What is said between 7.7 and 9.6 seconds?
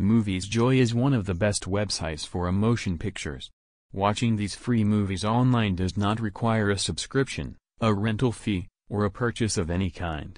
a rental fee, or a purchase